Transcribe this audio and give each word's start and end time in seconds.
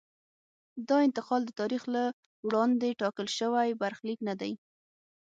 دا 0.87 0.97
انتقال 1.07 1.41
د 1.45 1.51
تاریخ 1.61 1.83
له 1.95 2.03
وړاندې 2.47 2.97
ټاکل 3.01 3.27
شوی 3.37 3.69
برخلیک 3.81 4.19
نه 4.27 4.33
دی. 4.41 4.53